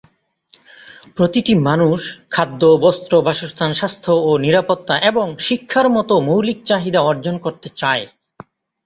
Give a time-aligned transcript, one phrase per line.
[1.15, 1.99] প্রতিটি মানুষ
[2.29, 8.05] খাদ্য, বস্ত্র, বাসস্থান, স্বাস্থ্য ও নিরাপত্তা এবং শিক্ষার মত মৌলিক চাহিদা অর্জন করতে চায়।